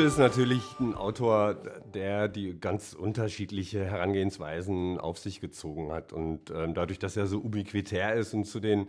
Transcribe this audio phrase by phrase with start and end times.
[0.00, 1.56] Nietzsche ist natürlich ein Autor,
[1.92, 6.14] der die ganz unterschiedliche Herangehensweisen auf sich gezogen hat.
[6.14, 8.88] Und ähm, dadurch, dass er so ubiquitär ist und zu den,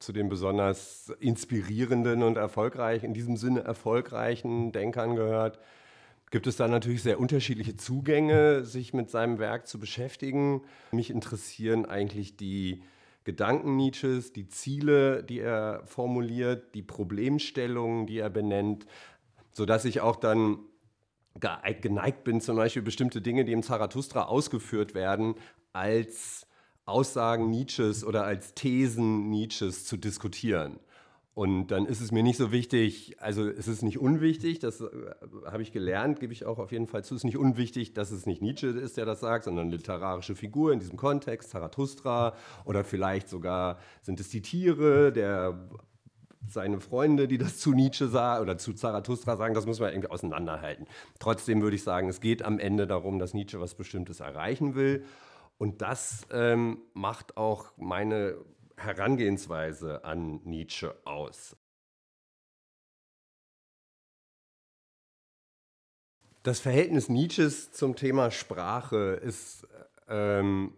[0.00, 5.60] zu den besonders inspirierenden und erfolgreichen, in diesem Sinne erfolgreichen Denkern gehört,
[6.32, 10.62] gibt es da natürlich sehr unterschiedliche Zugänge, sich mit seinem Werk zu beschäftigen.
[10.90, 12.82] Mich interessieren eigentlich die
[13.22, 18.86] Gedanken Nietzsches, die Ziele, die er formuliert, die Problemstellungen, die er benennt,
[19.52, 20.58] sodass ich auch dann
[21.80, 25.34] geneigt bin, zum Beispiel bestimmte Dinge, die im Zarathustra ausgeführt werden,
[25.72, 26.46] als
[26.84, 30.80] Aussagen Nietzsches oder als Thesen Nietzsches zu diskutieren.
[31.38, 34.88] Und dann ist es mir nicht so wichtig, also es ist nicht unwichtig, das äh,
[35.46, 38.10] habe ich gelernt, gebe ich auch auf jeden Fall zu, es ist nicht unwichtig, dass
[38.10, 42.34] es nicht Nietzsche ist, der das sagt, sondern eine literarische Figur in diesem Kontext, Zarathustra
[42.64, 45.68] oder vielleicht sogar sind es die Tiere, der
[46.46, 50.10] seine Freunde, die das zu Nietzsche sagen oder zu Zarathustra sagen, das muss man irgendwie
[50.10, 50.86] auseinanderhalten.
[51.18, 55.04] Trotzdem würde ich sagen, es geht am Ende darum, dass Nietzsche was Bestimmtes erreichen will.
[55.58, 58.36] Und das ähm, macht auch meine
[58.76, 61.56] Herangehensweise an Nietzsche aus.
[66.44, 69.66] Das Verhältnis Nietzsches zum Thema Sprache ist
[70.08, 70.72] ähm,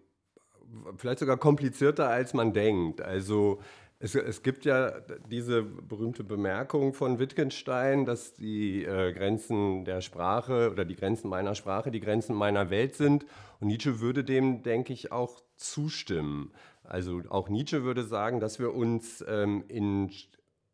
[0.97, 3.03] vielleicht sogar komplizierter, als man denkt.
[3.03, 3.61] Also
[4.03, 4.93] es, es, gibt ja
[5.31, 11.55] diese berühmte Bemerkung von Wittgenstein, dass die äh, Grenzen der Sprache oder die Grenzen meiner
[11.55, 13.27] Sprache die Grenzen meiner Welt sind.
[13.61, 16.53] Und Nietzsche würde dem, denke ich, auch zustimmen.
[16.83, 20.11] Also auch Nietzsche würde sagen, dass wir uns ähm, in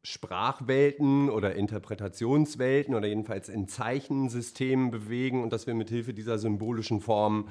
[0.05, 7.01] Sprachwelten oder Interpretationswelten oder jedenfalls in Zeichensystemen bewegen und dass wir mit Hilfe dieser symbolischen
[7.01, 7.49] Form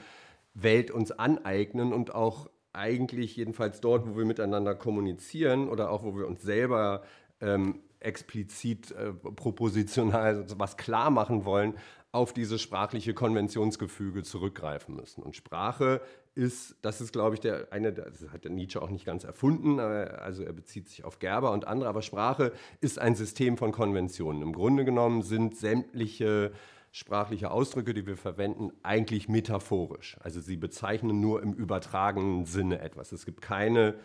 [0.53, 6.15] Welt uns aneignen und auch eigentlich jedenfalls dort, wo wir miteinander kommunizieren oder auch wo
[6.15, 7.03] wir uns selber
[7.41, 11.75] ähm, explizit äh, propositional was klar machen wollen,
[12.11, 15.21] auf diese sprachliche Konventionsgefüge zurückgreifen müssen.
[15.21, 15.99] Und Sprache
[16.33, 19.79] ist, das ist, glaube ich, der eine, das hat der Nietzsche auch nicht ganz erfunden,
[19.79, 24.41] also er bezieht sich auf Gerber und andere, aber Sprache ist ein System von Konventionen.
[24.41, 26.53] Im Grunde genommen sind sämtliche
[26.95, 30.15] sprachliche Ausdrücke, die wir verwenden, eigentlich metaphorisch.
[30.21, 33.11] Also sie bezeichnen nur im übertragenen Sinne etwas.
[33.11, 33.95] Es gibt keine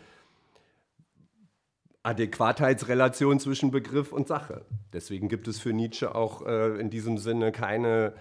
[2.03, 4.65] Adäquatheitsrelation zwischen Begriff und Sache.
[4.91, 8.13] Deswegen gibt es für Nietzsche auch äh, in diesem Sinne keine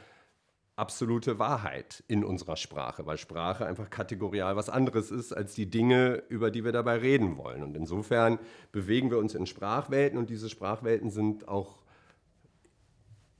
[0.76, 6.22] absolute Wahrheit in unserer Sprache, weil Sprache einfach kategorial was anderes ist als die Dinge,
[6.28, 7.64] über die wir dabei reden wollen.
[7.64, 8.38] Und insofern
[8.70, 11.79] bewegen wir uns in Sprachwelten und diese Sprachwelten sind auch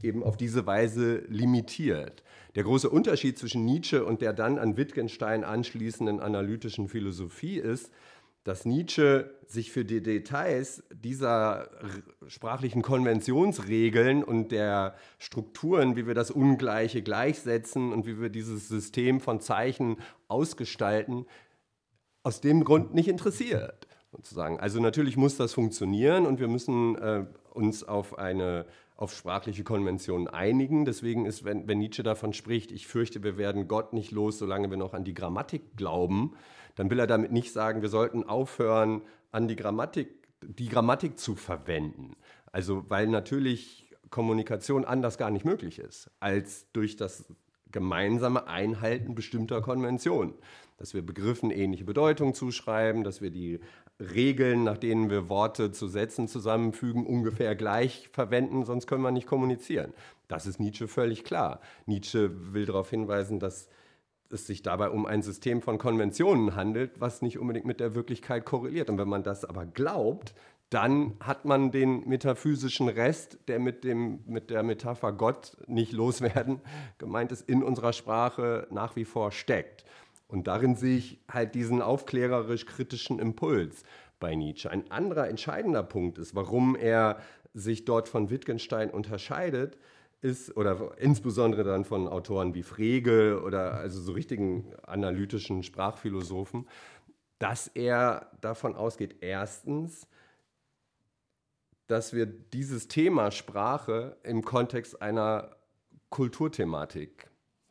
[0.02, 2.22] eben auf diese Weise limitiert.
[2.54, 7.90] Der große Unterschied zwischen Nietzsche und der dann an Wittgenstein anschließenden analytischen Philosophie ist,
[8.44, 11.68] dass Nietzsche sich für die Details dieser
[12.26, 19.20] sprachlichen Konventionsregeln und der Strukturen, wie wir das Ungleiche gleichsetzen und wie wir dieses System
[19.20, 21.26] von Zeichen ausgestalten,
[22.22, 23.86] aus dem Grund nicht interessiert.
[24.10, 24.58] Sozusagen.
[24.58, 28.66] Also natürlich muss das funktionieren und wir müssen äh, uns auf eine
[29.00, 30.84] auf sprachliche Konventionen einigen.
[30.84, 34.68] Deswegen ist, wenn, wenn, Nietzsche davon spricht, ich fürchte, wir werden Gott nicht los, solange
[34.68, 36.34] wir noch an die Grammatik glauben,
[36.76, 39.00] dann will er damit nicht sagen, wir sollten aufhören,
[39.32, 40.08] an die Grammatik,
[40.42, 42.14] die Grammatik zu verwenden.
[42.52, 47.24] Also, weil natürlich Kommunikation anders gar nicht möglich ist, als durch das
[47.72, 50.34] gemeinsame Einhalten bestimmter Konventionen.
[50.76, 53.60] Dass wir Begriffen ähnliche Bedeutung zuschreiben, dass wir die
[54.00, 59.26] Regeln, nach denen wir Worte zu Sätzen zusammenfügen, ungefähr gleich verwenden, sonst können wir nicht
[59.26, 59.92] kommunizieren.
[60.26, 61.60] Das ist Nietzsche völlig klar.
[61.86, 63.68] Nietzsche will darauf hinweisen, dass
[64.30, 68.44] es sich dabei um ein System von Konventionen handelt, was nicht unbedingt mit der Wirklichkeit
[68.44, 68.88] korreliert.
[68.88, 70.34] Und wenn man das aber glaubt,
[70.70, 76.60] dann hat man den metaphysischen Rest, der mit, dem, mit der Metapher Gott nicht loswerden
[76.98, 79.84] gemeint ist, in unserer Sprache nach wie vor steckt.
[80.30, 83.82] Und darin sehe ich halt diesen aufklärerisch-kritischen Impuls
[84.20, 84.70] bei Nietzsche.
[84.70, 87.20] Ein anderer entscheidender Punkt ist, warum er
[87.52, 89.76] sich dort von Wittgenstein unterscheidet,
[90.22, 96.68] ist, oder insbesondere dann von Autoren wie Frege oder also so richtigen analytischen Sprachphilosophen,
[97.38, 100.06] dass er davon ausgeht, erstens,
[101.86, 105.56] dass wir dieses Thema Sprache im Kontext einer
[106.10, 107.29] Kulturthematik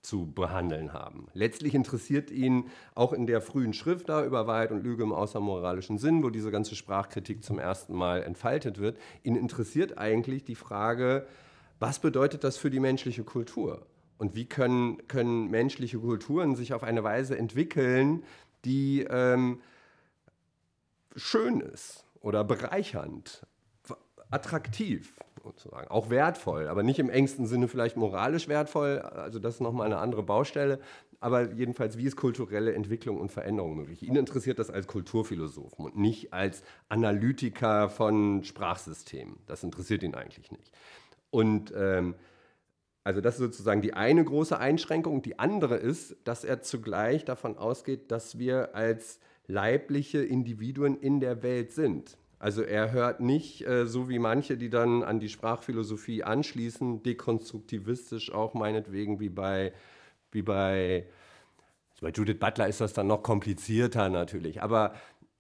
[0.10, 1.28] zu behandeln haben.
[1.34, 2.66] Letztlich interessiert ihn
[2.96, 6.50] auch in der frühen Schrift da über Wahrheit und Lüge im außermoralischen Sinn, wo diese
[6.50, 11.28] ganze Sprachkritik zum ersten Mal entfaltet wird, ihn interessiert eigentlich die Frage,
[11.78, 13.86] was bedeutet das für die menschliche Kultur?
[14.18, 18.24] Und wie können, können menschliche Kulturen sich auf eine Weise entwickeln,
[18.66, 19.62] die ähm,
[21.16, 23.46] schön ist oder bereichernd,
[24.32, 25.14] attraktiv,
[25.44, 25.88] sozusagen.
[25.90, 29.00] Auch wertvoll, aber nicht im engsten Sinne vielleicht moralisch wertvoll.
[29.00, 30.80] Also das ist nochmal eine andere Baustelle.
[31.22, 34.04] Aber jedenfalls, wie ist kulturelle Entwicklung und Veränderung möglich?
[34.04, 39.38] Ihn interessiert das als Kulturphilosophen und nicht als Analytiker von Sprachsystemen.
[39.46, 40.72] Das interessiert ihn eigentlich nicht.
[41.30, 42.16] Und ähm,
[43.04, 45.22] also das ist sozusagen die eine große Einschränkung.
[45.22, 51.42] Die andere ist, dass er zugleich davon ausgeht, dass wir als leibliche Individuen in der
[51.42, 52.19] Welt sind.
[52.40, 58.34] Also er hört nicht, äh, so wie manche, die dann an die Sprachphilosophie anschließen, dekonstruktivistisch
[58.34, 59.74] auch meinetwegen wie bei,
[60.32, 61.06] wie bei,
[62.00, 64.64] bei Judith Butler ist das dann noch komplizierter natürlich.
[64.64, 64.94] Aber,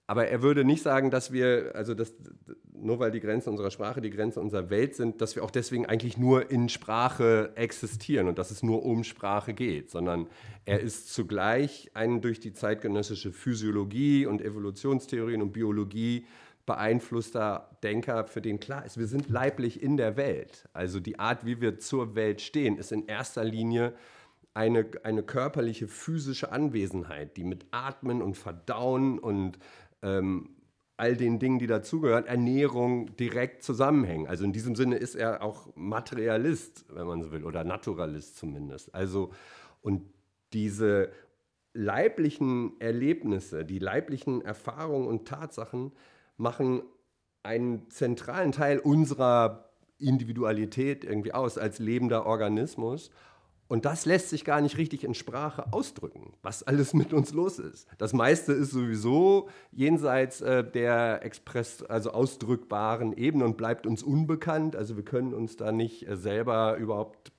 [0.08, 2.14] aber er würde nicht sagen, dass wir, also das,
[2.74, 5.86] nur weil die Grenzen unserer Sprache die Grenze unserer Welt sind, dass wir auch deswegen
[5.86, 10.28] eigentlich nur in Sprache existieren und dass es nur um Sprache geht, sondern
[10.66, 16.26] er ist zugleich ein durch die zeitgenössische Physiologie und Evolutionstheorien und Biologie
[16.70, 20.70] beeinflusster Denker, für den klar ist, wir sind leiblich in der Welt.
[20.72, 23.96] Also die Art, wie wir zur Welt stehen, ist in erster Linie
[24.54, 29.58] eine, eine körperliche, physische Anwesenheit, die mit Atmen und Verdauen und
[30.04, 30.52] ähm,
[30.96, 34.28] all den Dingen, die dazugehören, Ernährung direkt zusammenhängen.
[34.28, 38.94] Also in diesem Sinne ist er auch Materialist, wenn man so will, oder Naturalist zumindest.
[38.94, 39.32] Also
[39.82, 40.04] und
[40.54, 41.10] diese
[41.74, 45.94] leiblichen Erlebnisse, die leiblichen Erfahrungen und Tatsachen
[46.40, 46.82] machen
[47.44, 53.12] einen zentralen Teil unserer Individualität irgendwie aus als lebender Organismus.
[53.68, 57.60] Und das lässt sich gar nicht richtig in Sprache ausdrücken, was alles mit uns los
[57.60, 57.88] ist.
[58.00, 64.76] Das meiste ist sowieso jenseits äh, der express, also ausdrückbaren Ebene und bleibt uns unbekannt.
[64.76, 67.32] Also wir können uns da nicht äh, selber überhaupt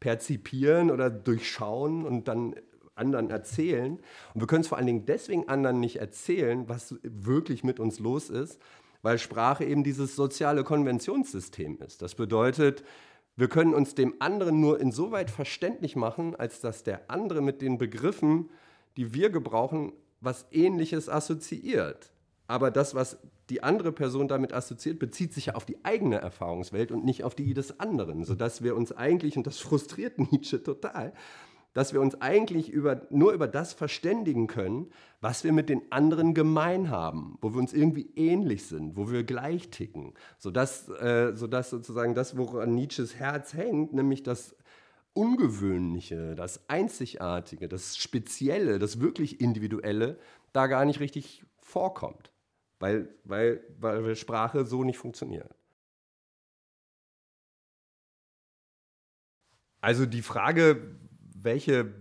[0.00, 2.54] perzipieren oder durchschauen und dann
[3.00, 3.98] anderen erzählen.
[4.34, 7.98] Und wir können es vor allen Dingen deswegen anderen nicht erzählen, was wirklich mit uns
[7.98, 8.60] los ist,
[9.02, 12.02] weil Sprache eben dieses soziale Konventionssystem ist.
[12.02, 12.84] Das bedeutet,
[13.36, 17.78] wir können uns dem anderen nur insoweit verständlich machen, als dass der andere mit den
[17.78, 18.50] Begriffen,
[18.96, 22.12] die wir gebrauchen, was Ähnliches assoziiert.
[22.46, 23.18] Aber das, was
[23.48, 27.34] die andere Person damit assoziiert, bezieht sich ja auf die eigene Erfahrungswelt und nicht auf
[27.34, 31.12] die des anderen, sodass wir uns eigentlich, und das frustriert Nietzsche total,
[31.72, 34.90] dass wir uns eigentlich über, nur über das verständigen können,
[35.20, 39.22] was wir mit den anderen gemein haben, wo wir uns irgendwie ähnlich sind, wo wir
[39.22, 40.14] gleich ticken.
[40.38, 44.56] Sodass, äh, sodass sozusagen das, woran Nietzsches Herz hängt, nämlich das
[45.12, 50.18] Ungewöhnliche, das Einzigartige, das Spezielle, das wirklich Individuelle,
[50.52, 52.32] da gar nicht richtig vorkommt,
[52.78, 55.54] weil, weil, weil Sprache so nicht funktioniert.
[59.80, 60.96] Also die Frage,
[61.42, 61.92] welche,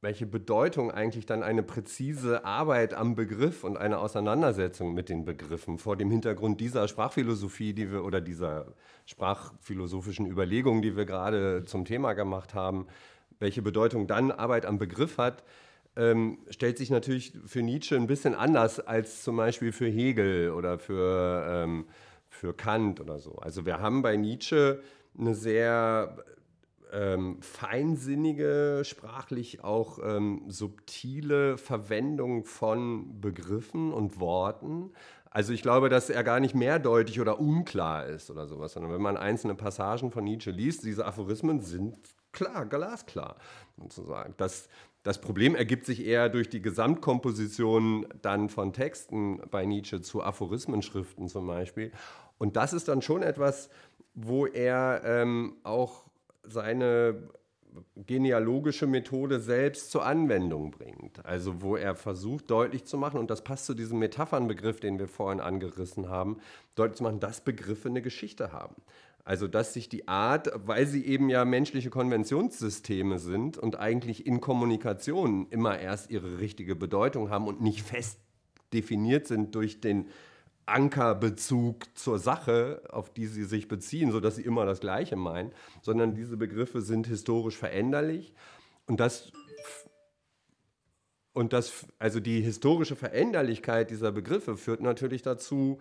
[0.00, 5.78] welche Bedeutung eigentlich dann eine präzise Arbeit am Begriff und eine Auseinandersetzung mit den Begriffen
[5.78, 8.74] vor dem Hintergrund dieser Sprachphilosophie, die wir oder dieser
[9.06, 12.86] sprachphilosophischen Überlegungen, die wir gerade zum Thema gemacht haben,
[13.38, 15.42] welche Bedeutung dann Arbeit am Begriff hat,
[15.96, 20.78] ähm, stellt sich natürlich für Nietzsche ein bisschen anders als zum Beispiel für Hegel oder
[20.78, 21.86] für, ähm,
[22.28, 23.34] für Kant oder so.
[23.36, 24.82] Also wir haben bei Nietzsche
[25.18, 26.16] eine sehr
[26.92, 34.92] ähm, feinsinnige, sprachlich auch ähm, subtile Verwendung von Begriffen und Worten.
[35.30, 39.02] Also ich glaube, dass er gar nicht mehrdeutig oder unklar ist oder sowas, sondern wenn
[39.02, 41.96] man einzelne Passagen von Nietzsche liest, diese Aphorismen sind
[42.32, 43.36] klar, glasklar
[43.76, 44.34] sozusagen.
[44.36, 44.68] Das,
[45.04, 51.28] das Problem ergibt sich eher durch die Gesamtkomposition dann von Texten bei Nietzsche zu Aphorismenschriften
[51.28, 51.92] zum Beispiel.
[52.38, 53.70] Und das ist dann schon etwas,
[54.14, 56.09] wo er ähm, auch
[56.42, 57.28] seine
[57.94, 61.24] genealogische Methode selbst zur Anwendung bringt.
[61.24, 65.08] Also wo er versucht deutlich zu machen, und das passt zu diesem Metaphernbegriff, den wir
[65.08, 66.38] vorhin angerissen haben,
[66.74, 68.76] deutlich zu machen, dass Begriffe eine Geschichte haben.
[69.24, 74.40] Also dass sich die Art, weil sie eben ja menschliche Konventionssysteme sind und eigentlich in
[74.40, 78.18] Kommunikation immer erst ihre richtige Bedeutung haben und nicht fest
[78.72, 80.08] definiert sind durch den
[80.70, 86.14] Ankerbezug zur Sache, auf die sie sich beziehen, sodass sie immer das Gleiche meinen, sondern
[86.14, 88.32] diese Begriffe sind historisch veränderlich.
[88.86, 89.32] Und das,
[91.32, 95.80] und das, also die historische Veränderlichkeit dieser Begriffe führt natürlich dazu,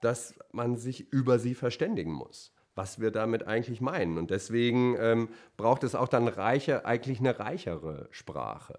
[0.00, 4.18] dass man sich über sie verständigen muss, was wir damit eigentlich meinen.
[4.18, 8.78] Und deswegen ähm, braucht es auch dann reiche, eigentlich eine reichere Sprache.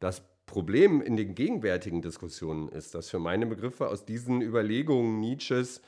[0.00, 5.82] Das Problem in den gegenwärtigen Diskussionen ist, dass für meine Begriffe aus diesen Überlegungen Nietzsches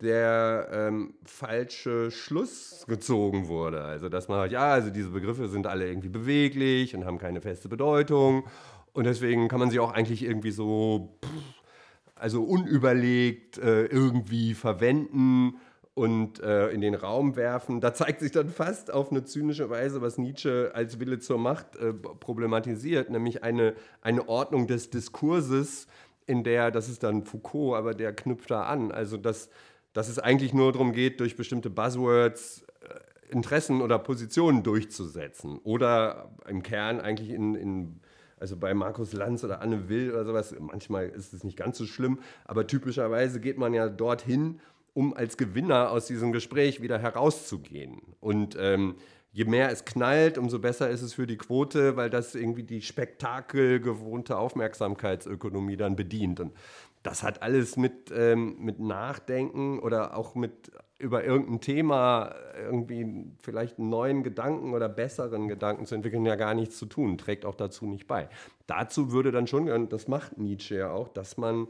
[0.00, 3.82] der ähm, falsche Schluss gezogen wurde.
[3.82, 7.40] Also dass man sagt, ja, also diese Begriffe sind alle irgendwie beweglich und haben keine
[7.40, 8.44] feste Bedeutung
[8.92, 11.16] und deswegen kann man sie auch eigentlich irgendwie so,
[12.14, 15.54] also unüberlegt äh, irgendwie verwenden
[15.94, 17.80] und äh, in den Raum werfen.
[17.80, 21.76] Da zeigt sich dann fast auf eine zynische Weise, was Nietzsche als Wille zur Macht
[21.76, 25.88] äh, problematisiert, nämlich eine, eine Ordnung des Diskurses,
[26.26, 29.50] in der, das ist dann Foucault, aber der knüpft da an, also dass,
[29.92, 36.30] dass es eigentlich nur darum geht, durch bestimmte Buzzwords äh, Interessen oder Positionen durchzusetzen oder
[36.46, 38.00] im Kern eigentlich in, in
[38.38, 41.84] also bei Markus Lanz oder Anne Will oder sowas, manchmal ist es nicht ganz so
[41.84, 44.60] schlimm, aber typischerweise geht man ja dorthin,
[44.94, 48.00] um als Gewinner aus diesem Gespräch wieder herauszugehen.
[48.20, 48.96] Und ähm,
[49.32, 52.82] je mehr es knallt, umso besser ist es für die Quote, weil das irgendwie die
[52.82, 56.40] spektakelgewohnte Aufmerksamkeitsökonomie dann bedient.
[56.40, 56.52] Und
[57.02, 63.78] das hat alles mit, ähm, mit Nachdenken oder auch mit über irgendein Thema irgendwie vielleicht
[63.78, 67.54] einen neuen Gedanken oder besseren Gedanken zu entwickeln, ja gar nichts zu tun, trägt auch
[67.54, 68.28] dazu nicht bei.
[68.66, 71.68] Dazu würde dann schon, und das macht Nietzsche ja auch, dass man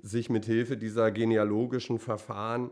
[0.00, 2.70] sich mit Hilfe dieser genealogischen Verfahren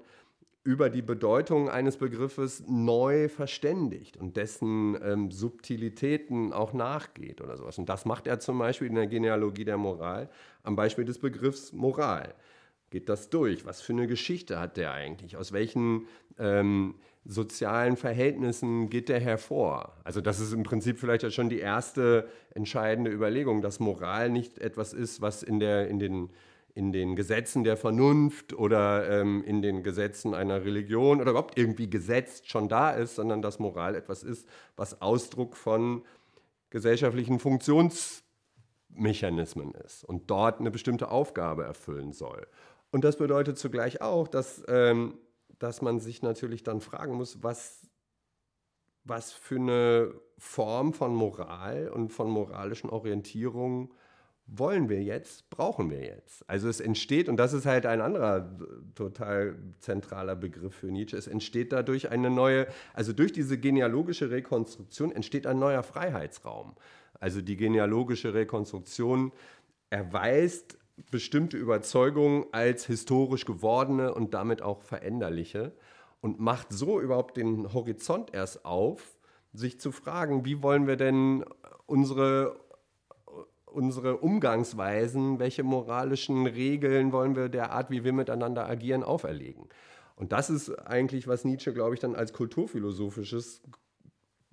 [0.63, 7.79] über die Bedeutung eines Begriffes neu verständigt und dessen ähm, Subtilitäten auch nachgeht oder sowas.
[7.79, 10.29] Und das macht er zum Beispiel in der Genealogie der Moral
[10.63, 12.35] am Beispiel des Begriffs Moral.
[12.91, 13.65] Geht das durch?
[13.65, 15.37] Was für eine Geschichte hat der eigentlich?
[15.37, 16.07] Aus welchen
[16.39, 19.97] ähm, sozialen Verhältnissen geht der hervor?
[20.05, 24.59] Also das ist im Prinzip vielleicht ja schon die erste entscheidende Überlegung, dass Moral nicht
[24.59, 26.31] etwas ist, was in, der, in den
[26.75, 31.91] in den Gesetzen der Vernunft oder ähm, in den Gesetzen einer Religion oder überhaupt irgendwie
[31.91, 36.03] gesetzt schon da ist, sondern dass Moral etwas ist, was Ausdruck von
[36.71, 42.47] gesellschaftlichen Funktionsmechanismen ist und dort eine bestimmte Aufgabe erfüllen soll.
[42.93, 45.19] Und das bedeutet zugleich auch, dass, ähm,
[45.59, 47.89] dass man sich natürlich dann fragen muss, was,
[49.05, 53.93] was für eine Form von Moral und von moralischen Orientierungen
[54.53, 56.49] wollen wir jetzt, brauchen wir jetzt.
[56.49, 58.51] Also es entsteht, und das ist halt ein anderer
[58.95, 65.13] total zentraler Begriff für Nietzsche, es entsteht dadurch eine neue, also durch diese genealogische Rekonstruktion
[65.13, 66.75] entsteht ein neuer Freiheitsraum.
[67.21, 69.33] Also die genealogische Rekonstruktion
[69.91, 70.79] erweist
[71.11, 75.73] bestimmte Überzeugungen als historisch gewordene und damit auch veränderliche
[76.21, 79.17] und macht so überhaupt den Horizont erst auf,
[79.53, 81.45] sich zu fragen, wie wollen wir denn
[81.87, 82.61] unsere
[83.73, 89.69] unsere Umgangsweisen, welche moralischen Regeln wollen wir der Art, wie wir miteinander agieren, auferlegen.
[90.17, 93.63] Und das ist eigentlich, was Nietzsche, glaube ich, dann als kulturphilosophisches,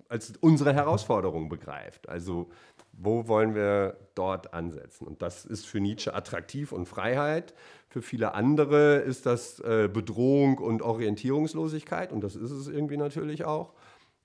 [0.08, 2.08] als unsere Herausforderung begreift.
[2.08, 2.48] Also
[2.92, 5.06] wo wollen wir dort ansetzen?
[5.06, 7.54] Und das ist für Nietzsche attraktiv und Freiheit.
[7.88, 12.12] Für viele andere ist das äh, Bedrohung und Orientierungslosigkeit.
[12.12, 13.72] Und das ist es irgendwie natürlich auch.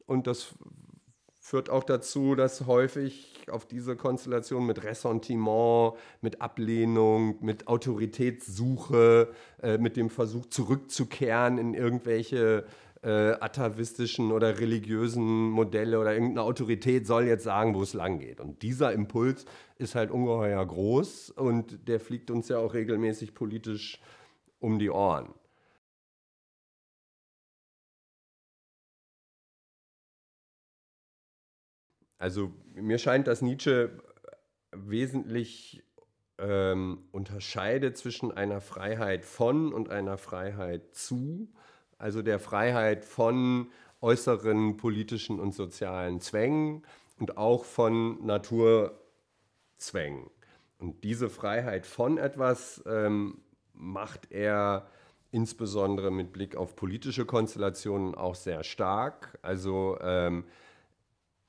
[0.05, 0.55] Und das
[1.43, 9.27] führt auch dazu, dass häufig auf diese Konstellation mit Ressentiment, mit Ablehnung, mit Autoritätssuche,
[9.61, 12.63] äh, mit dem Versuch zurückzukehren in irgendwelche
[13.01, 18.39] äh, atavistischen oder religiösen Modelle oder irgendeine Autorität soll jetzt sagen, wo es lang geht.
[18.39, 19.43] Und dieser Impuls
[19.77, 23.99] ist halt ungeheuer groß und der fliegt uns ja auch regelmäßig politisch
[24.61, 25.33] um die Ohren.
[32.23, 34.01] Also mir scheint, dass Nietzsche
[34.71, 35.83] wesentlich
[36.37, 41.51] ähm, unterscheidet zwischen einer Freiheit von und einer Freiheit zu,
[41.97, 46.83] also der Freiheit von äußeren politischen und sozialen Zwängen
[47.19, 50.29] und auch von Naturzwängen.
[50.77, 53.41] Und diese Freiheit von etwas ähm,
[53.73, 54.87] macht er
[55.31, 59.37] insbesondere mit Blick auf politische Konstellationen auch sehr stark.
[59.41, 60.45] Also ähm,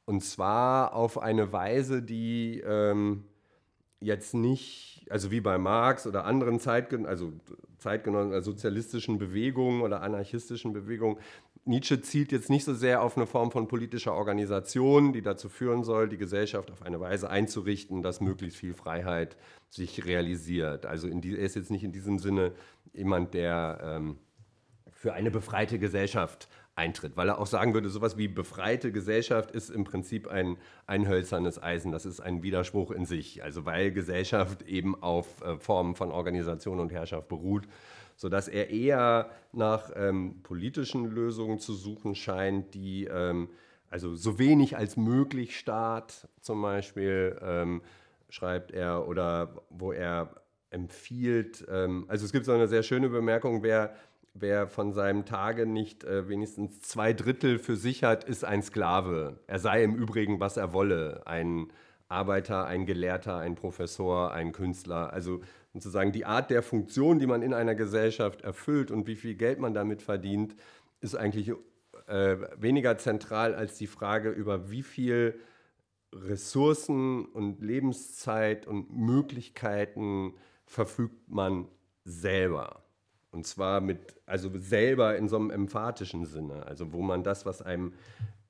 [0.06, 3.24] und zwar auf eine Weise, die ähm,
[4.00, 7.32] jetzt nicht, also wie bei Marx oder anderen Zeitgen also
[7.78, 11.18] Zeitgenossen, also sozialistischen Bewegungen oder anarchistischen Bewegungen,
[11.66, 15.82] Nietzsche zielt jetzt nicht so sehr auf eine Form von politischer Organisation, die dazu führen
[15.82, 19.36] soll, die Gesellschaft auf eine Weise einzurichten, dass möglichst viel Freiheit
[19.70, 20.84] sich realisiert.
[20.84, 22.52] Also die, er ist jetzt nicht in diesem Sinne
[22.92, 24.18] jemand, der ähm,
[24.90, 29.70] für eine befreite Gesellschaft eintritt, weil er auch sagen würde, sowas wie befreite Gesellschaft ist
[29.70, 34.62] im Prinzip ein, ein hölzernes Eisen, das ist ein Widerspruch in sich, also weil Gesellschaft
[34.62, 37.68] eben auf äh, Formen von Organisation und Herrschaft beruht,
[38.16, 43.48] sodass er eher nach ähm, politischen Lösungen zu suchen scheint, die ähm,
[43.88, 47.82] also so wenig als möglich Staat zum Beispiel ähm,
[48.28, 50.34] schreibt er oder wo er
[50.70, 53.94] empfiehlt, ähm, also es gibt so eine sehr schöne Bemerkung, wer
[54.34, 59.40] wer von seinem Tage nicht äh, wenigstens zwei Drittel für sich hat, ist ein Sklave.
[59.46, 61.22] Er sei im Übrigen, was er wolle.
[61.26, 61.68] Ein
[62.08, 65.12] Arbeiter, ein Gelehrter, ein Professor, ein Künstler.
[65.12, 65.40] Also
[65.72, 69.58] sozusagen die Art der Funktion, die man in einer Gesellschaft erfüllt und wie viel Geld
[69.58, 70.54] man damit verdient,
[71.00, 71.52] ist eigentlich
[72.06, 75.40] äh, weniger zentral als die Frage über wie viel
[76.12, 81.68] Ressourcen und Lebenszeit und Möglichkeiten verfügt man
[82.04, 82.83] selber.
[83.34, 87.62] Und zwar mit, also selber in so einem emphatischen Sinne, also wo man das, was
[87.62, 87.94] einem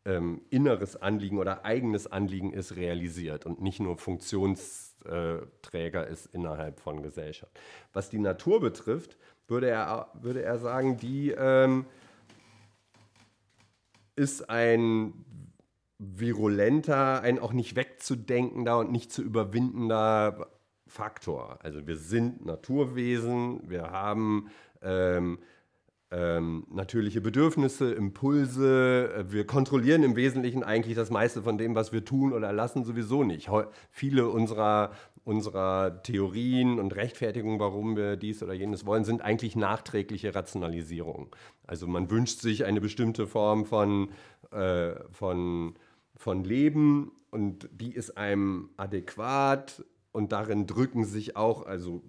[0.05, 7.03] ähm, inneres Anliegen oder eigenes Anliegen ist, realisiert und nicht nur Funktionsträger ist innerhalb von
[7.03, 7.59] Gesellschaft.
[7.95, 9.17] Was die Natur betrifft,
[9.49, 11.87] würde er, würde er sagen, die ähm,
[14.17, 15.15] ist ein
[15.99, 20.51] virulenter, ein auch nicht wegzudenkender und nicht zu überwindender
[20.87, 21.59] Faktor.
[21.63, 24.51] Also wir sind Naturwesen, wir haben
[24.85, 25.39] ähm,
[26.15, 29.13] ähm, natürliche Bedürfnisse, Impulse.
[29.17, 32.85] Äh, wir kontrollieren im Wesentlichen eigentlich das meiste von dem, was wir tun oder lassen,
[32.85, 33.49] sowieso nicht.
[33.49, 34.93] Heu viele unserer,
[35.25, 41.29] unserer Theorien und Rechtfertigungen, warum wir dies oder jenes wollen, sind eigentlich nachträgliche Rationalisierungen.
[41.67, 44.11] Also man wünscht sich eine bestimmte Form von,
[44.53, 45.75] äh, von,
[46.15, 52.05] von Leben und die ist einem adäquat und darin drücken sich auch, also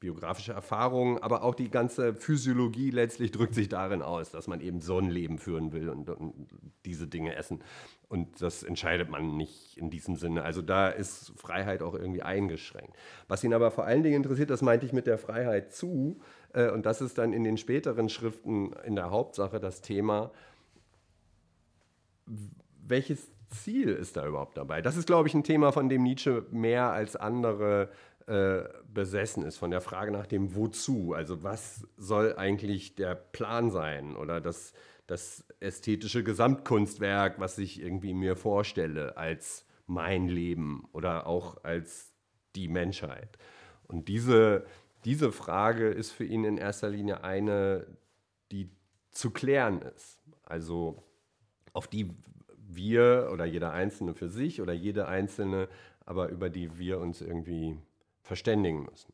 [0.00, 4.80] biografische Erfahrungen, aber auch die ganze Physiologie letztlich drückt sich darin aus, dass man eben
[4.80, 6.48] so ein Leben führen will und, und,
[6.86, 7.62] diese Dinge essen.
[8.08, 10.42] Und das entscheidet man nicht in diesem Sinne.
[10.42, 12.96] Also da ist Freiheit auch irgendwie eingeschränkt.
[13.28, 16.18] Was ihn aber vor allen Dingen interessiert, das meinte ich mit der Freiheit zu,
[16.54, 20.32] äh, und das ist dann in den späteren Schriften in der Hauptsache das Thema,
[22.86, 24.80] welches Ziel ist da überhaupt dabei?
[24.80, 27.90] Das ist, glaube ich, ein Thema, von dem Nietzsche mehr als andere
[28.26, 28.62] äh,
[28.92, 31.14] besessen ist, von der Frage nach dem Wozu.
[31.14, 34.72] Also was soll eigentlich der Plan sein oder das,
[35.06, 42.12] das ästhetische Gesamtkunstwerk, was ich irgendwie mir vorstelle als mein Leben oder auch als
[42.54, 43.38] die Menschheit.
[43.88, 44.64] Und diese,
[45.04, 47.86] diese Frage ist für ihn in erster Linie eine,
[48.52, 48.70] die
[49.10, 50.22] zu klären ist.
[50.44, 51.02] Also
[51.72, 52.10] auf die
[52.56, 55.68] wir oder jeder Einzelne für sich oder jede Einzelne,
[56.06, 57.76] aber über die wir uns irgendwie
[58.30, 59.12] verständigen müssen.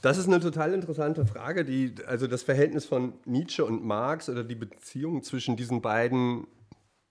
[0.00, 4.44] Das ist eine total interessante Frage, die, also das Verhältnis von Nietzsche und Marx oder
[4.44, 6.46] die Beziehung zwischen diesen beiden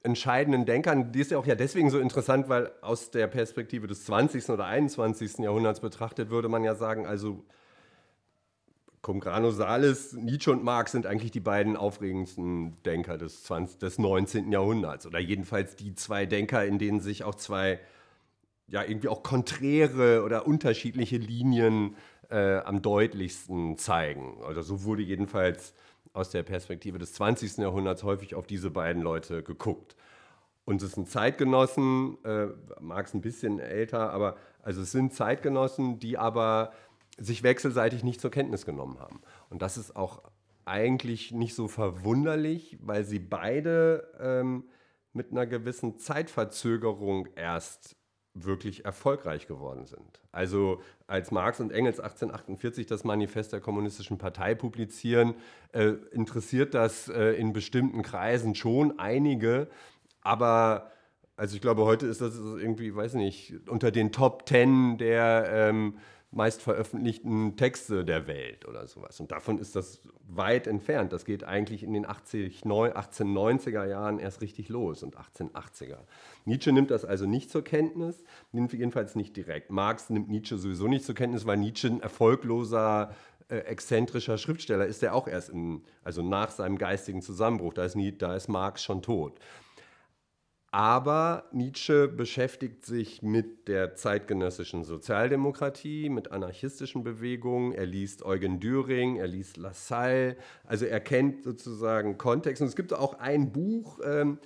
[0.01, 4.05] entscheidenden Denkern, die ist ja auch ja deswegen so interessant, weil aus der Perspektive des
[4.05, 4.49] 20.
[4.49, 5.37] oder 21.
[5.37, 7.45] Jahrhunderts betrachtet würde man ja sagen, also
[9.03, 13.99] Cum grano salis, Nietzsche und Marx sind eigentlich die beiden aufregendsten Denker des, 20, des
[13.99, 14.49] 19.
[14.49, 15.05] Jahrhunderts.
[15.05, 17.81] Oder jedenfalls die zwei Denker, in denen sich auch zwei,
[18.69, 21.97] ja, irgendwie auch konträre oder unterschiedliche Linien
[22.29, 24.37] äh, am deutlichsten zeigen.
[24.47, 25.73] Also so wurde jedenfalls
[26.13, 27.57] aus der Perspektive des 20.
[27.57, 29.97] Jahrhunderts häufig auf diese beiden Leute geguckt.
[30.63, 32.47] Und es sind Zeitgenossen, äh,
[32.79, 36.71] Marx ein bisschen älter, aber also es sind Zeitgenossen, die aber
[37.17, 39.21] sich wechselseitig nicht zur Kenntnis genommen haben.
[39.49, 40.23] Und das ist auch
[40.65, 44.65] eigentlich nicht so verwunderlich, weil sie beide ähm,
[45.11, 47.95] mit einer gewissen Zeitverzögerung erst
[48.33, 50.21] wirklich erfolgreich geworden sind.
[50.31, 55.35] Also als Marx und Engels 1848 das Manifest der Kommunistischen Partei publizieren,
[55.71, 59.67] äh, interessiert das äh, in bestimmten Kreisen schon einige,
[60.21, 60.89] aber
[61.35, 65.97] also ich glaube, heute ist das irgendwie, weiß nicht, unter den Top Ten der ähm,
[66.33, 69.19] meist veröffentlichten Texte der Welt oder sowas.
[69.19, 71.13] Und davon ist das weit entfernt.
[71.13, 75.99] Das geht eigentlich in den 80, 1890er Jahren erst richtig los und 1880er.
[76.45, 79.69] Nietzsche nimmt das also nicht zur Kenntnis, nimmt jedenfalls nicht direkt.
[79.69, 83.13] Marx nimmt Nietzsche sowieso nicht zur Kenntnis, weil Nietzsche ein erfolgloser,
[83.49, 87.97] äh, exzentrischer Schriftsteller ist, der auch erst in, also nach seinem geistigen Zusammenbruch, da ist,
[88.17, 89.39] da ist Marx schon tot.
[90.73, 97.73] Aber Nietzsche beschäftigt sich mit der zeitgenössischen Sozialdemokratie, mit anarchistischen Bewegungen.
[97.73, 100.35] Er liest Eugen Düring, er liest Lassalle.
[100.63, 102.59] Also er kennt sozusagen Kontext.
[102.59, 104.39] Und es gibt auch ein Buch ähm,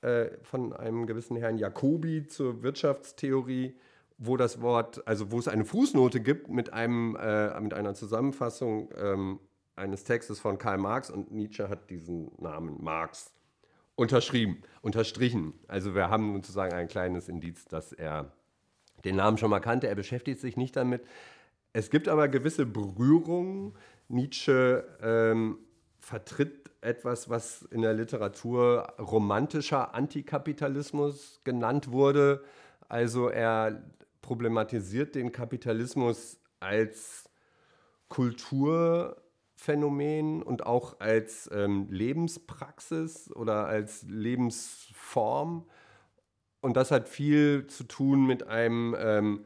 [0.00, 3.76] äh, von einem gewissen Herrn Jacobi zur Wirtschaftstheorie,
[4.16, 8.90] wo das Wort, also wo es eine Fußnote gibt mit, einem, äh, mit einer Zusammenfassung
[8.96, 9.38] ähm,
[9.76, 11.08] eines Textes von Karl Marx.
[11.08, 13.37] Und Nietzsche hat diesen Namen Marx
[13.98, 15.54] unterschrieben, unterstrichen.
[15.66, 18.30] Also wir haben sozusagen ein kleines Indiz, dass er
[19.04, 19.88] den Namen schon mal kannte.
[19.88, 21.04] Er beschäftigt sich nicht damit.
[21.72, 23.74] Es gibt aber gewisse Berührungen.
[24.06, 25.58] Nietzsche ähm,
[25.98, 32.44] vertritt etwas, was in der Literatur romantischer Antikapitalismus genannt wurde.
[32.88, 33.82] Also er
[34.22, 37.28] problematisiert den Kapitalismus als
[38.08, 39.16] Kultur
[39.58, 45.66] Phänomen und auch als ähm, Lebenspraxis oder als Lebensform
[46.60, 49.44] Und das hat viel zu tun mit einem ähm,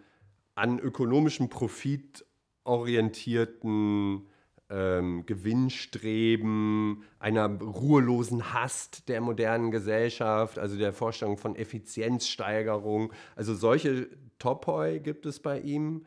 [0.54, 2.26] an ökonomischem Profit
[2.64, 4.28] orientierten
[4.68, 13.14] ähm, Gewinnstreben, einer ruhelosen Hast der modernen Gesellschaft, also der Vorstellung von Effizienzsteigerung.
[13.34, 16.04] Also solche Topoi gibt es bei ihm,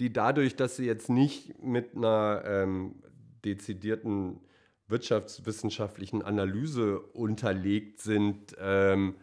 [0.00, 3.02] die dadurch, dass sie jetzt nicht mit einer ähm,
[3.44, 4.40] dezidierten
[4.88, 9.14] wirtschaftswissenschaftlichen Analyse unterlegt sind, ähm,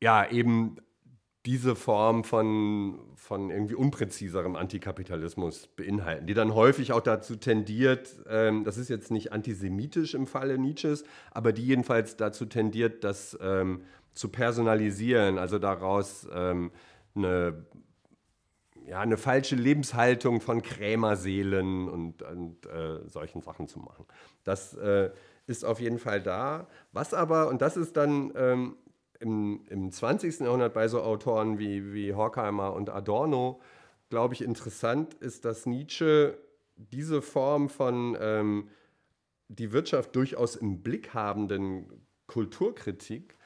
[0.00, 0.76] ja, eben
[1.46, 8.64] diese Form von, von irgendwie unpräziserem Antikapitalismus beinhalten, die dann häufig auch dazu tendiert, ähm,
[8.64, 13.84] das ist jetzt nicht antisemitisch im Falle Nietzsches, aber die jedenfalls dazu tendiert, das ähm,
[14.12, 16.72] zu personalisieren, also daraus ähm,
[17.14, 17.64] eine,
[18.90, 24.04] ja, eine falsche Lebenshaltung von Krämerseelen und, und äh, solchen Sachen zu machen.
[24.42, 25.12] Das äh,
[25.46, 26.66] ist auf jeden Fall da.
[26.90, 28.76] Was aber, und das ist dann ähm,
[29.20, 30.40] im, im 20.
[30.40, 33.60] Jahrhundert bei so Autoren wie, wie Horkheimer und Adorno,
[34.08, 36.36] glaube ich, interessant ist, dass Nietzsche
[36.74, 38.70] diese Form von ähm,
[39.46, 43.36] die Wirtschaft durchaus im Blick habenden Kulturkritik,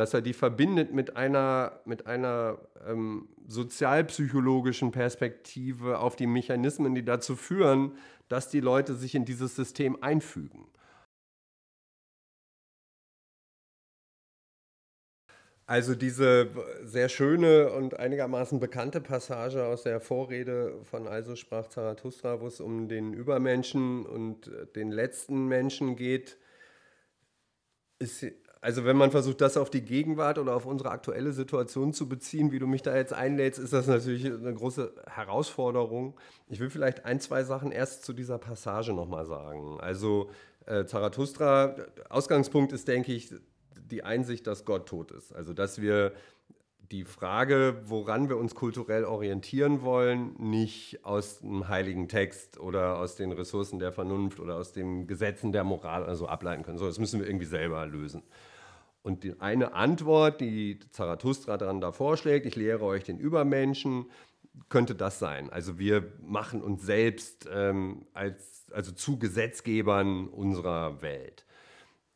[0.00, 2.58] dass er die verbindet mit einer, mit einer
[2.88, 7.92] ähm, sozialpsychologischen Perspektive auf die Mechanismen, die dazu führen,
[8.28, 10.66] dass die Leute sich in dieses System einfügen.
[15.66, 16.48] Also diese
[16.82, 22.58] sehr schöne und einigermaßen bekannte Passage aus der Vorrede von Also sprach Zarathustra, wo es
[22.58, 26.38] um den Übermenschen und den letzten Menschen geht,
[27.98, 28.24] ist,
[28.62, 32.52] also wenn man versucht, das auf die Gegenwart oder auf unsere aktuelle Situation zu beziehen,
[32.52, 36.14] wie du mich da jetzt einlädst, ist das natürlich eine große Herausforderung.
[36.48, 39.80] Ich will vielleicht ein, zwei Sachen erst zu dieser Passage nochmal sagen.
[39.80, 40.28] Also
[40.66, 41.74] äh, Zarathustra,
[42.10, 43.34] Ausgangspunkt ist, denke ich,
[43.90, 45.34] die Einsicht, dass Gott tot ist.
[45.34, 46.12] Also dass wir
[46.90, 53.14] die Frage, woran wir uns kulturell orientieren wollen, nicht aus dem heiligen Text oder aus
[53.14, 56.78] den Ressourcen der Vernunft oder aus den Gesetzen der Moral also ableiten können.
[56.78, 58.22] So, das müssen wir irgendwie selber lösen.
[59.02, 64.06] Und die eine Antwort, die Zarathustra daran da vorschlägt, ich lehre euch den Übermenschen,
[64.68, 65.48] könnte das sein.
[65.48, 71.44] Also wir machen uns selbst ähm, als, also zu Gesetzgebern unserer Welt.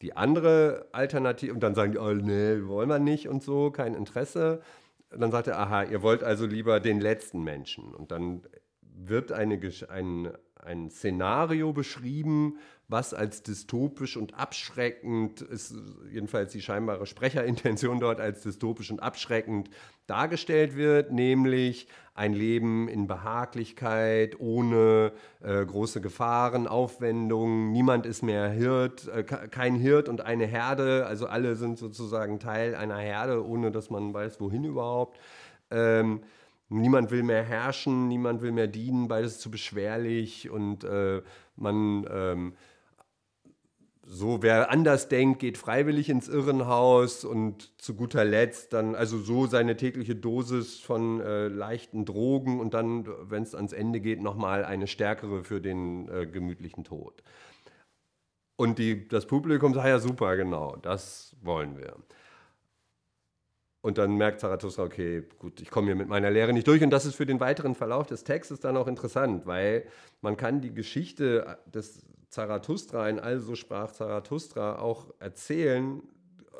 [0.05, 3.95] Die andere Alternative, und dann sagen die, oh nee, wollen wir nicht und so, kein
[3.95, 4.61] Interesse.
[5.09, 7.95] dann sagt er, aha, ihr wollt also lieber den letzten Menschen.
[7.95, 8.43] Und dann
[8.83, 10.31] wird eine, ein,
[10.65, 15.75] ein Szenario beschrieben, was als dystopisch und abschreckend ist,
[16.13, 19.71] jedenfalls die scheinbare Sprecherintention dort als dystopisch und abschreckend
[20.07, 28.49] dargestellt wird, nämlich ein Leben in Behaglichkeit, ohne äh, große Gefahren, Aufwendungen, niemand ist mehr
[28.51, 33.73] Hirt, äh, kein Hirt und eine Herde, also alle sind sozusagen Teil einer Herde, ohne
[33.73, 35.19] dass man weiß, wohin überhaupt.
[35.71, 36.21] Ähm,
[36.81, 41.23] niemand will mehr herrschen, niemand will mehr dienen, beides ist zu beschwerlich und äh,
[41.57, 42.55] man ähm,
[44.07, 49.47] so, wer anders denkt, geht freiwillig ins Irrenhaus und zu guter Letzt dann also so
[49.47, 54.65] seine tägliche Dosis von äh, leichten Drogen und dann, wenn es ans Ende geht, nochmal
[54.65, 57.23] eine stärkere für den äh, gemütlichen Tod.
[58.57, 61.97] Und die, das Publikum sagt ja super, genau, das wollen wir.
[63.85, 66.83] Und dann merkt Zarathustra, okay, gut, ich komme hier mit meiner Lehre nicht durch.
[66.83, 69.87] Und das ist für den weiteren Verlauf des Textes dann auch interessant, weil
[70.23, 76.03] man kann die Geschichte des Zarathustra in Also sprach Zarathustra auch erzählen,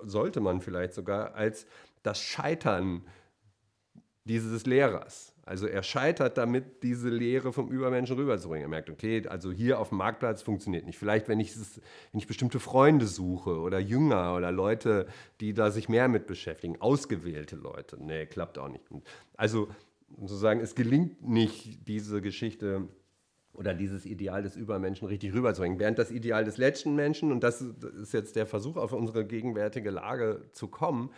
[0.03, 1.67] sollte man vielleicht sogar, als
[2.03, 3.07] das Scheitern
[4.25, 5.34] dieses Lehrers.
[5.47, 8.65] Also er scheitert damit, diese Lehre vom Übermenschen rüberzubringen.
[8.65, 10.99] Er merkt, okay, also hier auf dem Marktplatz funktioniert nicht.
[10.99, 15.07] Vielleicht, wenn ich, wenn ich bestimmte Freunde suche oder Jünger oder Leute,
[15.41, 18.03] die da sich mehr mit beschäftigen, ausgewählte Leute.
[18.03, 18.85] Nee, klappt auch nicht.
[19.37, 19.69] Also
[20.19, 22.89] sozusagen, es gelingt nicht, diese Geschichte
[23.53, 25.79] oder dieses Ideal des Übermenschen richtig rüberzubringen.
[25.79, 29.91] Während das Ideal des letzten Menschen, und das ist jetzt der Versuch, auf unsere gegenwärtige
[29.91, 31.11] Lage zu kommen,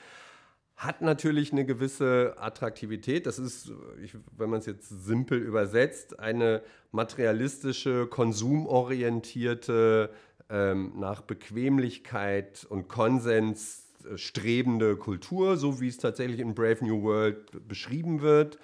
[0.77, 3.27] hat natürlich eine gewisse Attraktivität.
[3.27, 6.63] Das ist, ich, wenn man es jetzt simpel übersetzt, eine
[6.93, 10.11] materialistische, konsumorientierte,
[10.49, 17.67] ähm, nach Bequemlichkeit und Konsens strebende Kultur, so wie es tatsächlich in Brave New World
[17.67, 18.59] beschrieben wird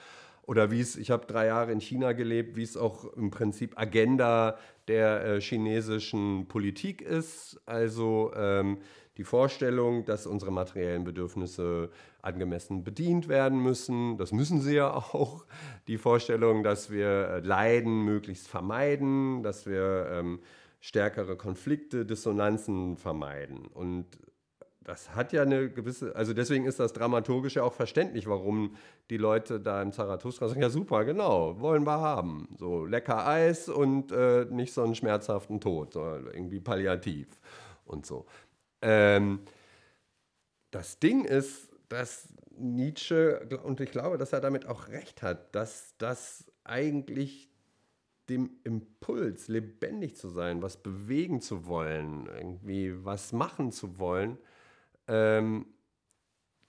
[0.44, 3.79] oder wie es, ich habe drei Jahre in China gelebt, wie es auch im Prinzip
[3.79, 7.61] Agenda der äh, chinesischen Politik ist.
[7.66, 8.79] Also ähm,
[9.16, 11.90] die Vorstellung, dass unsere materiellen Bedürfnisse
[12.22, 14.16] angemessen bedient werden müssen.
[14.16, 15.44] Das müssen sie ja auch.
[15.87, 20.40] Die Vorstellung, dass wir äh, Leiden möglichst vermeiden, dass wir ähm,
[20.81, 23.66] stärkere Konflikte, Dissonanzen vermeiden.
[23.66, 24.07] Und
[24.85, 28.75] das hat ja eine gewisse, also deswegen ist das dramaturgisch ja auch verständlich, warum
[29.11, 32.48] die Leute da im Zarathustra sagen, ja super, genau, wollen wir haben.
[32.59, 37.29] So lecker Eis und äh, nicht so einen schmerzhaften Tod, sondern irgendwie palliativ
[37.85, 38.27] und so.
[38.83, 39.40] Ähm,
[40.71, 45.95] das Ding ist, dass Nietzsche, und ich glaube, dass er damit auch recht hat, dass
[45.99, 47.51] das eigentlich
[48.29, 54.38] dem Impuls, lebendig zu sein, was bewegen zu wollen, irgendwie was machen zu wollen,
[55.09, 55.66] ähm,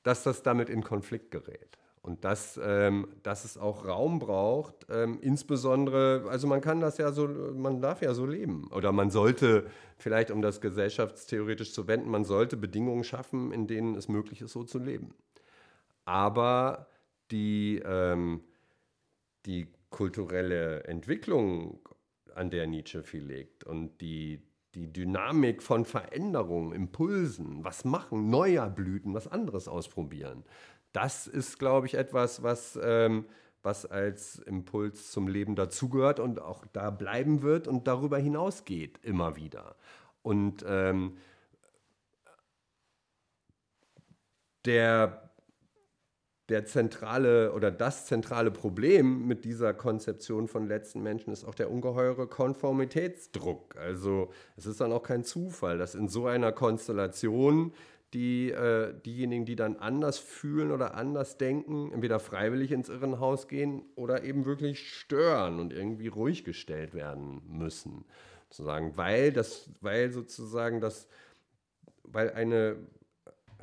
[0.02, 1.78] dass das damit in Konflikt gerät.
[2.04, 7.14] Und dass, ähm, dass es auch Raum braucht, ähm, insbesondere, also man kann das ja
[7.14, 8.70] so, man darf ja so leben.
[8.72, 13.96] Oder man sollte, vielleicht um das gesellschaftstheoretisch zu wenden, man sollte Bedingungen schaffen, in denen
[13.96, 15.16] es möglich ist, so zu leben.
[16.04, 16.88] Aber
[17.32, 18.42] die, ähm,
[19.46, 21.80] die kulturelle Entwicklung,
[22.36, 24.42] an der Nietzsche viel legt und die,
[24.76, 30.44] die Dynamik von Veränderungen, Impulsen, was machen, neuer Blüten, was anderes ausprobieren.
[30.94, 33.26] Das ist, glaube ich, etwas, was, ähm,
[33.62, 39.36] was als Impuls zum Leben dazugehört und auch da bleiben wird und darüber hinausgeht immer
[39.36, 39.76] wieder.
[40.22, 41.18] Und ähm,
[44.66, 45.24] der
[46.50, 51.72] der zentrale oder das zentrale Problem mit dieser Konzeption von letzten Menschen ist auch der
[51.72, 53.78] ungeheure Konformitätsdruck.
[53.78, 57.74] Also es ist dann auch kein Zufall, dass in so einer Konstellation
[58.14, 63.84] die, äh, diejenigen, die dann anders fühlen oder anders denken, entweder freiwillig ins Irrenhaus gehen
[63.96, 68.06] oder eben wirklich stören und irgendwie ruhig gestellt werden müssen.
[68.50, 71.08] Sozusagen, weil das, weil sozusagen das,
[72.04, 72.78] weil eine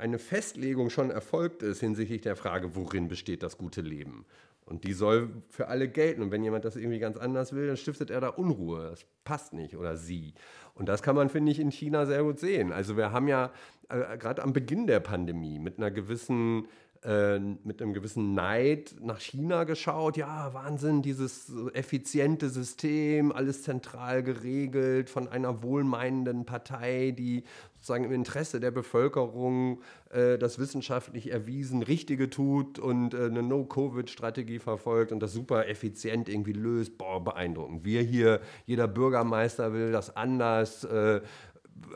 [0.01, 4.25] eine Festlegung schon erfolgt ist hinsichtlich der Frage, worin besteht das gute Leben.
[4.71, 6.21] Und die soll für alle gelten.
[6.21, 8.91] Und wenn jemand das irgendwie ganz anders will, dann stiftet er da Unruhe.
[8.91, 10.33] Das passt nicht oder sie.
[10.75, 12.71] Und das kann man, finde ich, in China sehr gut sehen.
[12.71, 13.51] Also wir haben ja
[13.89, 16.69] äh, gerade am Beginn der Pandemie mit einer gewissen
[17.03, 20.17] äh, mit einem gewissen Neid nach China geschaut.
[20.17, 27.43] Ja, Wahnsinn, dieses effiziente System, alles zentral geregelt von einer wohlmeinenden Partei, die
[27.81, 34.59] sozusagen im Interesse der Bevölkerung äh, das wissenschaftlich erwiesen Richtige tut und äh, eine No-Covid-Strategie
[34.59, 36.99] verfolgt und das super effizient irgendwie löst.
[36.99, 37.83] Boah, beeindruckend.
[37.83, 40.83] Wir hier, jeder Bürgermeister will das anders.
[40.83, 41.21] Äh,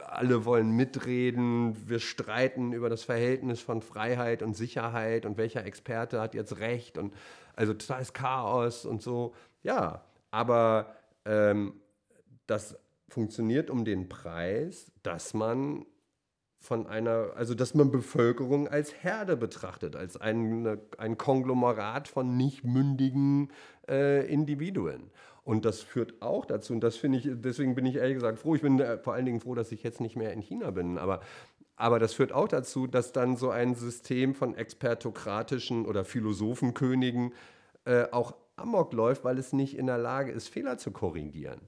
[0.08, 6.21] alle wollen mitreden, wir streiten über das Verhältnis von Freiheit und Sicherheit und welcher Experte
[6.21, 7.13] hat jetzt recht und
[7.56, 9.34] also totales Chaos und so.
[9.63, 10.95] Ja, aber
[11.26, 11.74] ähm,
[12.48, 12.78] das
[13.10, 15.86] funktioniert um den Preis, dass man
[16.65, 22.63] von einer, also dass man Bevölkerung als Herde betrachtet, als ein, ein Konglomerat von nicht
[22.63, 23.51] mündigen
[23.88, 25.12] äh, Individuen.
[25.43, 28.56] Und das führt auch dazu, und das finde ich, deswegen bin ich ehrlich gesagt froh,
[28.56, 30.97] ich bin äh, vor allen Dingen froh, dass ich jetzt nicht mehr in China bin,
[30.97, 31.21] aber,
[31.75, 37.32] aber das führt auch dazu, dass dann so ein System von expertokratischen oder Philosophenkönigen
[37.86, 41.62] äh, auch amok läuft, weil es nicht in der Lage ist, Fehler zu korrigieren.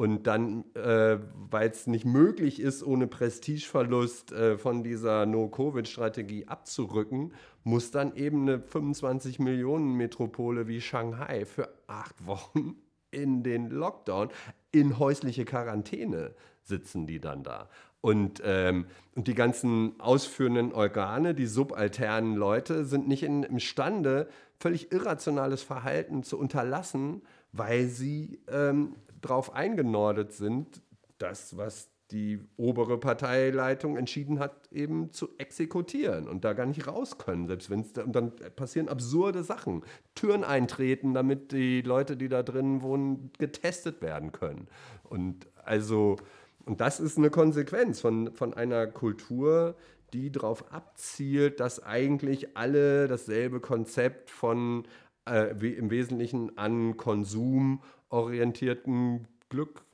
[0.00, 1.18] Und dann, äh,
[1.50, 7.34] weil es nicht möglich ist, ohne Prestigeverlust äh, von dieser No-Covid-Strategie abzurücken,
[7.64, 12.76] muss dann eben eine 25 Millionen Metropole wie Shanghai für acht Wochen
[13.10, 14.30] in den Lockdown,
[14.72, 17.68] in häusliche Quarantäne sitzen die dann da.
[18.00, 24.92] Und, ähm, und die ganzen ausführenden Organe, die subalternen Leute, sind nicht in, imstande, völlig
[24.92, 27.20] irrationales Verhalten zu unterlassen,
[27.52, 30.82] weil sie ähm, darauf eingenordet sind,
[31.18, 37.18] das, was die obere Parteileitung entschieden hat, eben zu exekutieren und da gar nicht raus
[37.18, 39.84] können, selbst wenn es und dann passieren absurde Sachen,
[40.16, 44.66] Türen eintreten, damit die Leute, die da drin wohnen, getestet werden können.
[45.04, 46.16] Und also
[46.64, 49.76] und das ist eine Konsequenz von, von einer Kultur,
[50.12, 54.84] die darauf abzielt, dass eigentlich alle dasselbe Konzept von
[55.28, 59.84] äh, im Wesentlichen an Konsum orientierten Glück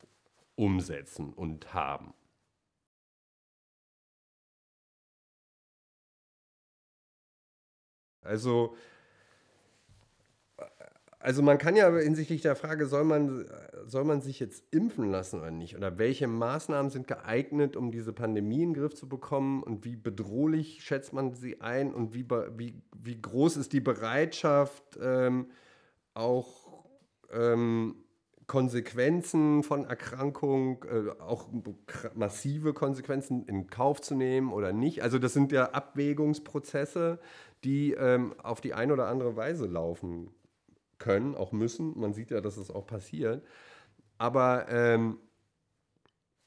[0.57, 2.15] umsetzen und haben.
[8.23, 8.77] Also,
[11.19, 13.47] also man kann ja hinsichtlich der Frage, soll man,
[13.87, 15.77] soll man sich jetzt impfen lassen oder nicht?
[15.77, 19.63] Oder welche Maßnahmen sind geeignet, um diese Pandemie in den Griff zu bekommen?
[19.63, 21.95] Und wie bedrohlich schätzt man sie ein?
[21.95, 22.27] Und wie,
[22.57, 25.51] wie, wie groß ist die Bereitschaft, ähm,
[26.15, 26.85] auch
[27.33, 28.06] ähm,
[28.47, 31.49] Konsequenzen von Erkrankung, äh, auch
[32.15, 35.03] massive Konsequenzen in Kauf zu nehmen oder nicht.
[35.03, 37.19] Also das sind ja Abwägungsprozesse,
[37.65, 40.31] die ähm, auf die eine oder andere Weise laufen
[40.99, 41.99] können, auch müssen.
[41.99, 43.45] Man sieht ja, dass es auch passiert.
[44.19, 45.19] Aber ähm,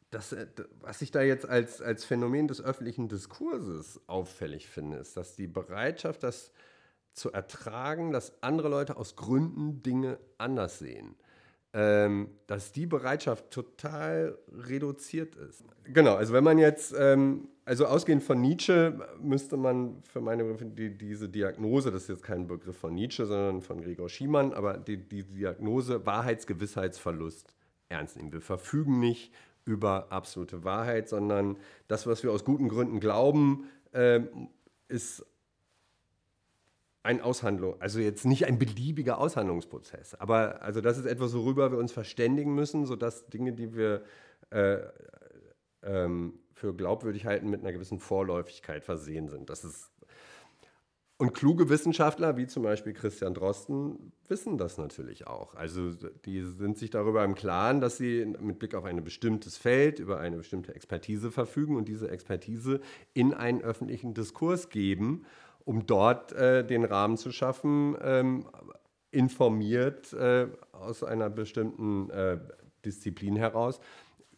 [0.09, 0.47] das, äh,
[0.79, 5.47] was ich da jetzt als, als Phänomen des öffentlichen Diskurses auffällig finde, ist, dass die
[5.47, 6.51] Bereitschaft, das
[7.13, 11.15] zu ertragen, dass andere Leute aus Gründen Dinge anders sehen,
[11.73, 15.63] ähm, dass die Bereitschaft total reduziert ist.
[15.85, 20.65] Genau, also wenn man jetzt, ähm, also ausgehend von Nietzsche, müsste man für meine Begriffe
[20.65, 24.77] die, diese Diagnose, das ist jetzt kein Begriff von Nietzsche, sondern von Gregor Schiemann, aber
[24.77, 27.53] die, die Diagnose Wahrheitsgewissheitsverlust
[27.89, 28.31] ernst nehmen.
[28.31, 29.31] Wir verfügen nicht
[29.65, 34.21] über absolute Wahrheit, sondern das, was wir aus guten Gründen glauben, äh,
[34.87, 35.23] ist
[37.03, 41.77] ein Aushandlung, also jetzt nicht ein beliebiger Aushandlungsprozess, aber also das ist etwas, worüber wir
[41.77, 44.03] uns verständigen müssen, sodass Dinge, die wir
[44.49, 44.79] äh,
[45.83, 49.49] ähm, für glaubwürdig halten, mit einer gewissen Vorläufigkeit versehen sind.
[49.49, 49.91] Das ist
[51.21, 55.53] und kluge Wissenschaftler, wie zum Beispiel Christian Drosten, wissen das natürlich auch.
[55.53, 55.91] Also
[56.23, 60.21] die sind sich darüber im Klaren, dass sie mit Blick auf ein bestimmtes Feld, über
[60.21, 62.79] eine bestimmte Expertise verfügen und diese Expertise
[63.13, 65.25] in einen öffentlichen Diskurs geben,
[65.69, 68.47] um dort äh, den Rahmen zu schaffen, ähm,
[69.11, 72.39] informiert äh, aus einer bestimmten äh,
[72.83, 73.79] Disziplin heraus,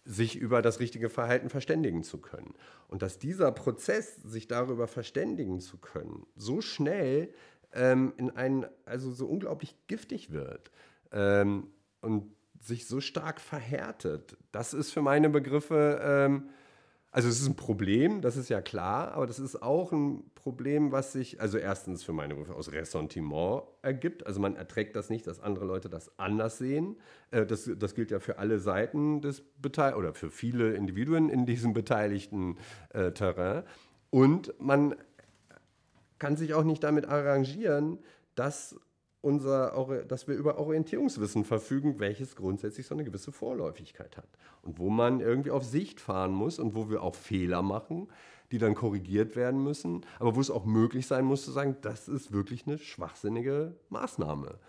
[0.03, 2.53] sich über das richtige Verhalten verständigen zu können.
[2.89, 7.33] Und dass dieser Prozess, sich darüber verständigen zu können, so schnell
[7.71, 10.69] ähm, in einen, also so unglaublich giftig wird
[11.13, 11.67] ähm,
[12.01, 16.49] und sich so stark verhärtet, das ist für meine Begriffe ähm,
[17.13, 20.93] also es ist ein Problem, das ist ja klar, aber das ist auch ein Problem,
[20.93, 24.25] was sich, also erstens für meine Begriffe aus Ressentiment ergibt.
[24.25, 26.95] Also man erträgt das nicht, dass andere Leute das anders sehen.
[27.31, 31.45] Äh, das, das gilt ja für alle Seiten des Beteiligten oder für viele Individuen in
[31.45, 32.57] diesem beteiligten
[32.93, 33.63] äh, Terrain.
[34.09, 34.95] Und man
[36.17, 37.99] kann sich auch nicht damit arrangieren,
[38.35, 38.79] dass
[39.21, 44.27] unser, dass wir über Orientierungswissen verfügen, welches grundsätzlich so eine gewisse Vorläufigkeit hat.
[44.63, 48.07] Und wo man irgendwie auf Sicht fahren muss und wo wir auch Fehler machen,
[48.51, 52.09] die dann korrigiert werden müssen, aber wo es auch möglich sein muss zu sagen, das
[52.09, 54.59] ist wirklich eine schwachsinnige Maßnahme.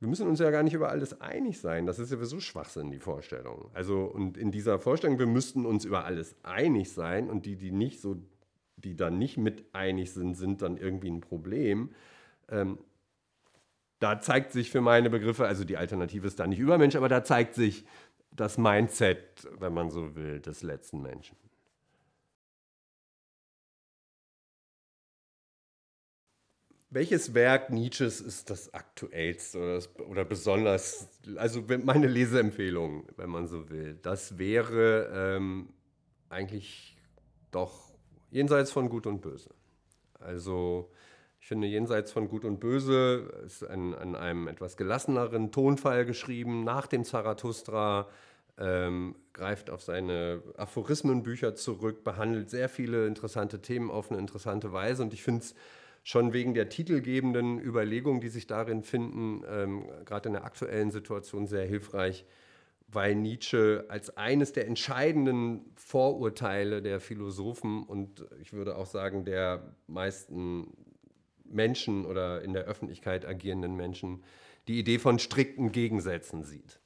[0.00, 1.86] Wir müssen uns ja gar nicht über alles einig sein.
[1.86, 3.70] Das ist ja sowieso Schwachsinn, die Vorstellung.
[3.72, 7.70] Also, und in dieser Vorstellung, wir müssten uns über alles einig sein und die, die
[7.70, 8.16] nicht so,
[8.76, 11.90] die dann nicht mit einig sind, sind dann irgendwie ein Problem.
[12.50, 12.78] Ähm,
[14.04, 17.24] da zeigt sich für meine Begriffe, also die Alternative ist da nicht Übermensch, aber da
[17.24, 17.86] zeigt sich
[18.32, 21.38] das Mindset, wenn man so will, des letzten Menschen.
[26.90, 33.46] Welches Werk Nietzsches ist das aktuellste oder, das, oder besonders, also meine Leseempfehlung, wenn man
[33.46, 35.70] so will, das wäre ähm,
[36.28, 36.98] eigentlich
[37.50, 37.94] doch
[38.30, 39.54] jenseits von Gut und Böse.
[40.20, 40.90] Also
[41.44, 46.64] ich finde, jenseits von Gut und Böse ist an, an einem etwas gelasseneren Tonfall geschrieben,
[46.64, 48.08] nach dem Zarathustra,
[48.56, 55.02] ähm, greift auf seine Aphorismenbücher zurück, behandelt sehr viele interessante Themen auf eine interessante Weise.
[55.02, 55.54] Und ich finde es
[56.02, 61.46] schon wegen der titelgebenden Überlegungen, die sich darin finden, ähm, gerade in der aktuellen Situation
[61.46, 62.24] sehr hilfreich,
[62.88, 69.74] weil Nietzsche als eines der entscheidenden Vorurteile der Philosophen und ich würde auch sagen der
[69.86, 70.72] meisten
[71.44, 74.22] Menschen oder in der Öffentlichkeit agierenden Menschen
[74.68, 76.80] die Idee von strikten Gegensätzen sieht.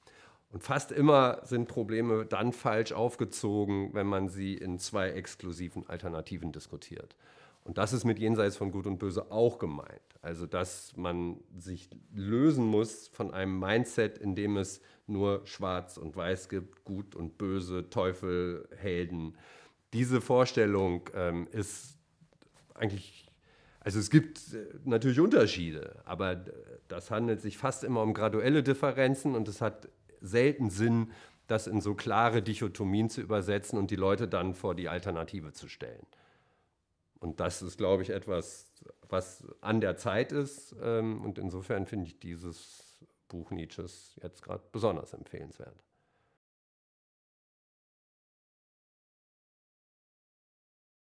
[0.51, 6.53] Und fast immer sind Probleme dann falsch aufgezogen, wenn man sie in zwei exklusiven Alternativen
[6.53, 7.17] diskutiert.
[7.65, 10.01] Und das ist mit Jenseits von Gut und Böse auch gemeint.
[10.23, 16.17] Also, dass man sich lösen muss von einem Mindset, in dem es nur Schwarz und
[16.17, 19.37] Weiß gibt, Gut und Böse, Teufel, Helden.
[19.93, 21.99] Diese Vorstellung ähm, ist
[22.75, 23.28] eigentlich
[23.89, 26.45] also es gibt äh, natürlich Unterschiede, aber
[26.89, 29.89] das handelt sich fast immer um graduelle Differenzen und es hat
[30.21, 31.11] selten Sinn,
[31.47, 35.69] das in so klare Dichotomien zu übersetzen und die Leute dann vor die Alternative zu
[35.69, 36.07] stellen.
[37.19, 38.75] Und das ist, glaube ich, etwas,
[39.09, 40.77] was an der Zeit ist.
[40.83, 45.83] Ähm, und insofern finde ich dieses Buch Nietzsches jetzt gerade besonders empfehlenswert.